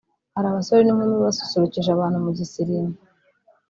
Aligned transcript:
hari 0.35 0.47
abasore 0.49 0.81
n'inkumi 0.83 1.15
basusurukije 1.25 1.89
abantu 1.91 2.17
mu 2.25 2.31
gisirimba 2.39 2.99